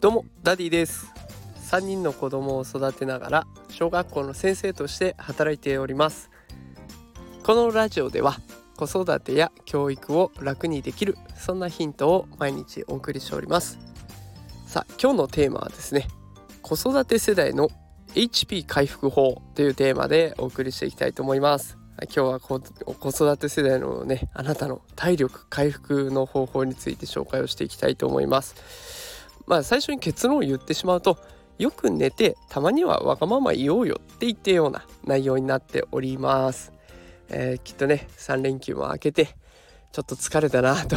[0.00, 1.12] どうもダディです。
[1.70, 6.30] 3人の子供を育てながら小学校の先生として働いております。
[7.42, 8.38] このラジオでは
[8.78, 13.78] 子育てや教育を楽にできるそんなヒントを毎日お送りしております。
[14.64, 16.08] さあ今日のテーマはですね
[16.62, 17.68] 子育て世代の
[18.14, 21.76] HP 回復法というテーマでお送りしていきたいと思います。
[22.04, 22.56] 今日は子
[23.10, 29.19] 育て世代のねあなたの体力回復の方法について紹介をしていきたいと思います。
[29.46, 31.18] まあ最初に結論を言ってしまうと
[31.58, 36.72] よく寝てたまにはわがまま言おうよって言ってような内容になっております、
[37.28, 39.26] えー、きっとね3連休も明けて
[39.92, 40.96] ちょっと疲れたなと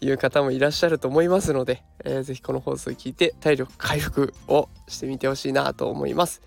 [0.00, 6.40] いう方もいらっしゃると思いますので、えー、ぜひこの放送を聞いて体力回復をしてみてほしいなと思います。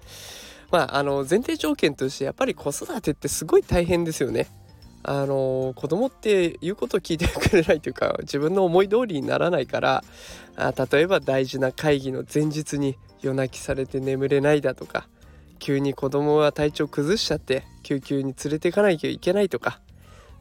[0.72, 4.48] まああの前提条件としてやっぱり子育てってすごい大変ですよね。
[5.06, 10.04] あの子供って言うこと聞いてくれないというか自分の思い通りにならないから
[10.56, 15.08] あ例えば大事な会議の前日に夜泣きされて眠れないだとか
[15.60, 19.82] 急に子供が体調崩しちゃって救急に連れていかなきゃいけないとか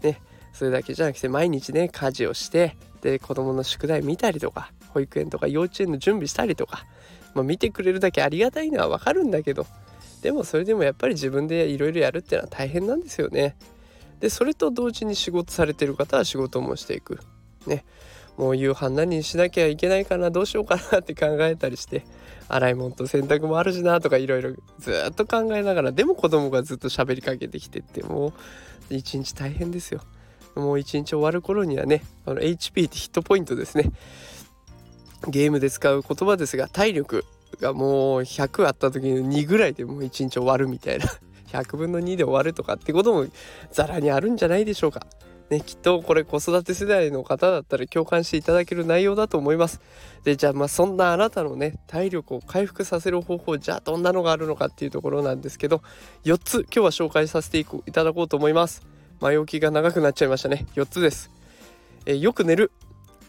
[0.03, 0.21] ね
[0.53, 6.87] それだけじゃなくて毎日ね家事をしてで子供の宿題見たりとか保育園とか幼稚園の準備したりとか、
[7.35, 9.67] まあ、見てくれるだけありがたいのはわかるんだけど
[10.23, 13.57] でもそれでもやっぱり自分でいろいろやるっていうのは大変なんですよね。
[14.23, 17.19] でそれと同時に仕事されてる方は仕事もしていく。
[17.67, 17.85] ね。
[18.39, 22.05] もう夕飯何にしなきゃいけないかなどうしようかなって考えたりして
[22.49, 28.29] 洗い物と洗濯もあるしなとかいろいろずっと考えながらでも子供がずっと喋りかけてきてっても
[28.91, 30.01] う一日大変ですよ。
[30.55, 33.91] もう一日終わる頃にはねあの HP ってヒットポイントですね。
[35.29, 37.25] ゲームで使う言葉ですが体力
[37.61, 41.07] がもう100あった時に2ぐらいでもう一日終わるみたいな。
[41.53, 43.27] 100分の2で終わるとかってことも
[43.71, 45.07] ざらにあるんじゃないでしょうか。
[45.51, 49.81] ね、きっとこれ子育て世代の方だったら共感していただける内容だと思います。
[50.25, 55.83] でじゃあまあそんなあなたのね体力を回復させる方法じゃあどんなのがあるのかっていうところなんですけど
[56.25, 58.83] 4つ今日は紹介させていただこうと思います。
[59.21, 61.31] 前置きが長くなっちゃいましたね4つです。
[62.07, 62.73] えよく寝る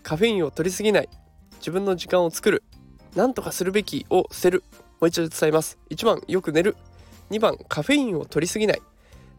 [0.01, 1.09] カフェインを取りすぎない
[1.57, 2.63] 自分の時間を作る
[3.15, 4.63] 何とかするべきを捨てる
[4.99, 6.75] もう一度伝えます1番よく寝る
[7.29, 8.81] 2番カフェインを取りすぎない。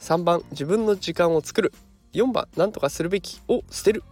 [0.00, 1.72] 3番自分の時間を作る。
[2.12, 4.02] 4番何とかするべきを捨てる。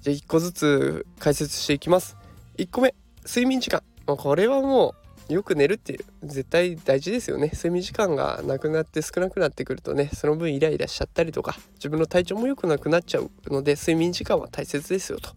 [0.00, 2.16] じゃあ1個ずつ解説していきます。
[2.56, 2.94] 1個目
[3.24, 3.82] 睡眠時間。
[4.06, 4.94] これはも
[5.28, 7.50] うよく寝るっていう絶対大事ですよね。
[7.52, 15.30] 睡眠時間がなくなって少なくなってくるとねその分イライラしちゃったりとか自分の体調も良くなくなっちゃうので睡眠時間は大切ですよと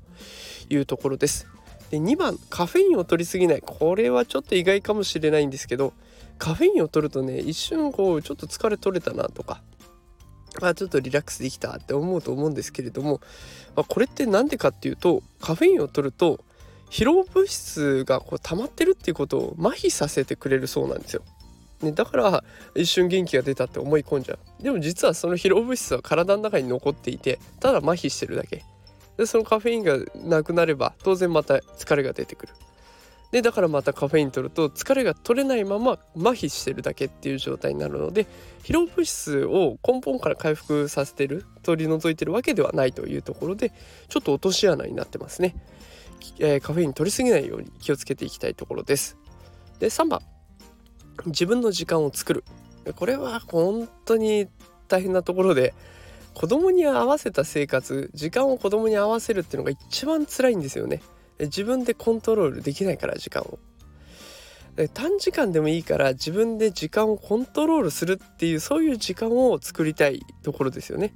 [0.70, 1.48] いうところです。
[1.90, 3.62] で2番カフェインを取りすぎない。
[3.66, 5.94] これはちょっと意外かもしれないんですけど
[6.42, 9.62] カフェインを取るとね一瞬こうちょっと疲れ取れたなとか
[10.60, 13.22] まあ、ちょっとリラックスできたって思うと思うんですけれども、
[13.74, 16.44] まあ、これって何でかっていうとカフェインを取ると
[16.90, 21.22] 疲労物質がこう溜まってるっていうことを麻痺させてくれるそうなんですよ。
[21.82, 22.44] ね、だから
[22.76, 24.64] 一瞬元気が出たって思い込んじゃう。
[24.64, 28.66] でも実はその疲労物質は体の中に残っていてただ麻痺してるだけ。
[29.16, 32.54] でそのカフェインがなくなれば当然また疲れが出てくる。
[33.32, 38.28] でだからまたカフェイン取ると疲れが取れないまま麻痺してるだけっていう状態になるので
[38.64, 43.72] 疲労物質を根本から回復させてる取り除いてるわけではないというところで
[44.10, 45.56] ちょっと落とし穴になってますね、
[46.40, 49.18] えー、カフェイン取りすぎないように気をつけていきたいところです。
[49.80, 50.22] で3番
[51.26, 52.44] 自分の時間を作る。
[52.96, 54.48] これは本当に
[54.88, 55.74] 大変なところで
[56.34, 61.02] 子供に合わせた生活時間を子供に合わせるっていうのが一番辛いんですよね。
[61.46, 63.60] 自分でコントロールできないから時間を。
[64.94, 71.14] 短時間でもいいから自分で時間をコントロールするっていうそういう時間を作りたいところですよね。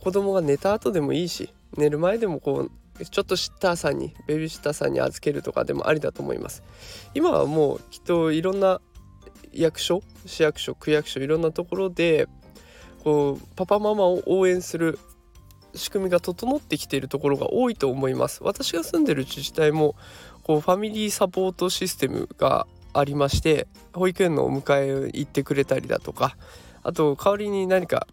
[0.00, 6.62] 子供が寝た後でもいいし寝る前でもこうちょっとシッターさんにベビーシッターさんに預けるとかでもありだと思います。
[7.14, 8.80] 今はもうきっといろんな
[9.52, 12.28] 役所市役所区役所いろんなところで
[13.04, 14.98] こうパパママを応援する
[15.76, 19.96] 仕組みが整ってきているところが多いと思います私が住んでる自治体も
[20.42, 26.36] こうファミリーサポートシステムがありまして保育園のお迎え行ってくれたりだとか
[26.82, 28.06] あと代わりに何か、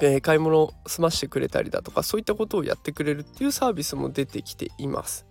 [0.00, 5.26] えー、買い物を済ましてくれたりだとかそういったことをやってくれるっていうサービスも出てきています。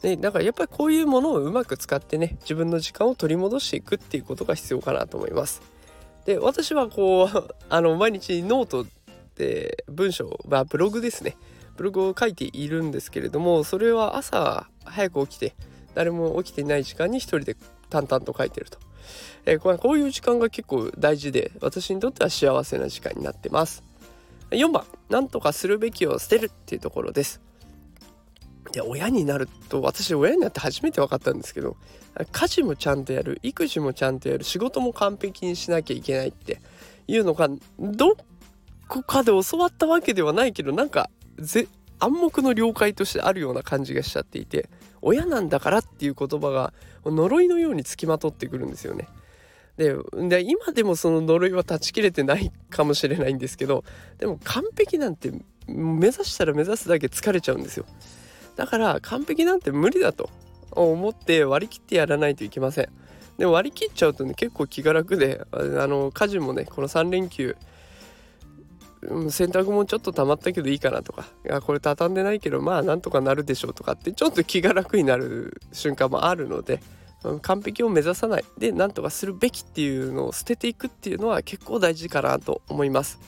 [0.00, 5.62] でだからやっぱりこういうものをうまく使ってね自分の時間を取り戻していくっていうことが必要かなと思います。
[6.24, 8.86] で私はこう あの毎日ノート
[9.36, 11.36] で文章はブログですね。
[11.76, 15.54] ブログを書いているんですけれどもそれは朝早く起きて
[15.94, 17.56] 誰も起きていない時間に一人で
[17.88, 18.78] 淡々と書いてると、
[19.46, 23.82] えー、こういう時間が結構大事で私にとっては幸せな時間になってます。
[24.50, 27.40] 4番何とかするべきを捨てるっていうところです。
[28.74, 31.76] いや親になると私親になって初めて分かったんですけど
[32.30, 36.60] 家事もちゃんとやる育児もちゃんとやる仕事も完璧にしなきゃいけないって
[37.06, 38.16] いうのがど
[38.92, 41.08] こかで教わったわけではないけどなんか
[41.98, 44.68] 暗黙の了解としてあるような感じがしちゃっていて
[45.00, 46.74] 親なんだからっていう言葉が
[47.06, 49.08] 呪いのようにつきまとってくるんですよね。
[49.78, 49.96] で
[50.42, 53.84] 今でもその呪いは断ち切れてないかもしれないんですけど
[54.18, 55.32] でも完璧なんて
[55.66, 57.86] 目指したら目指すだけ疲れちゃうんですよ
[58.54, 60.28] だから完璧なんて無理だと
[60.72, 62.90] 思って割り切ってやらないといけません
[63.38, 65.56] でも割り切っちゃうとね結構気が楽であ
[65.86, 67.56] の家事もねこの3連休
[69.30, 76.80] 洗濯物ちょっと溜まったけどいいかなとかいやこれ畳んでないけどまあなんとかなるでしょうとかってちょっと気が楽になる瞬間もあるので
[77.42, 83.18] 完璧を目指さないでなんとかするべきっていうのを捨てていくっていうのは結構大事かなと思います。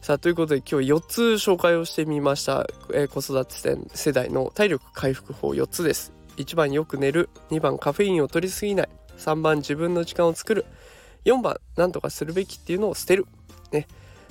[0.00, 6.12] さあということで今日4つ紹介をしてみました、えー、子育て世代の体力回復法4つです。
[6.36, 8.88] 1番よく寝る2番カフェインを取りすぎない
[9.18, 10.64] 3番自分の時間を作る
[11.26, 13.26] 4番なんとかするべきっていうのを捨てる。
[13.72, 13.86] ね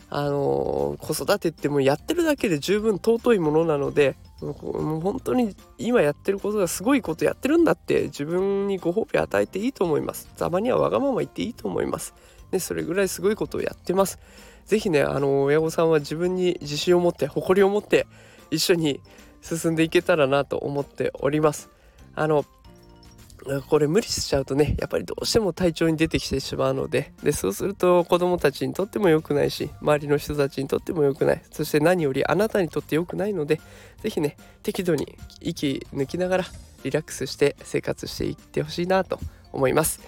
[0.09, 10.27] あの、子育てってもうやってるだけで十分尊いものなのでもう本当に今やってることがすごいことやってるんだって自分にご褒美与えていいと思います。
[10.37, 12.13] たまにはわがまま言っていいと思います。
[12.51, 14.19] ねそれぐらいすごいことをやってます。
[14.65, 18.07] 是非ねあの親御さんは自分に自信を持って誇りを持って
[18.49, 19.01] 一緒に
[19.41, 21.69] 進んでいけたらなと思っております。
[22.15, 22.45] あの
[23.67, 27.13] これ無理しちゃうとねやっぱりどうしても体調に出てきてしまうので。
[27.23, 31.41] でそうすると子どもたちにとっても良くないし周りの人たちにとっても良くない。
[31.51, 33.59] そして何よりあなたにとって良くないので
[34.01, 36.45] 是非ね適度に息抜きながら
[36.83, 39.19] リラックスして生活していってほしいなと
[39.51, 39.99] 思います。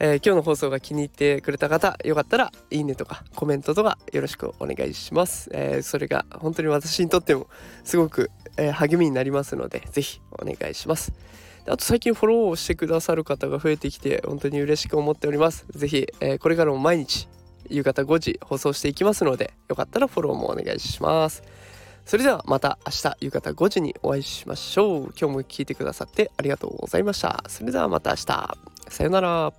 [0.00, 7.46] えー、今日の放送が気に入ってくれた方よかったらいいねとかコメントとかよろしくお願いします、えー、それが本当に私にとっても
[7.84, 11.12] すごく、えー、励みになりますので是非お願いします。
[11.66, 15.66] あと最近フォローしてくださる方が増えてきて本当に嬉しく思っております。
[15.70, 17.28] 是非、えー、これからも毎日
[17.68, 21.42] 夕方5時放送していきますのでよかったらフォローもお願いします。
[22.04, 25.14] それではまた明日夕方5時にお会いしましょう。
[25.18, 27.42] 今日も聞いてくださってありがとうございました。
[27.48, 28.24] それではまた明日。
[28.88, 29.52] さようなら。